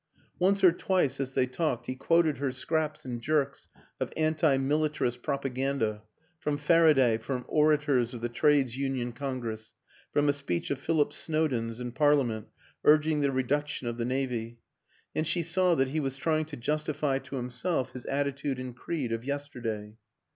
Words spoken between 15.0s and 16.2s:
and she saw that he was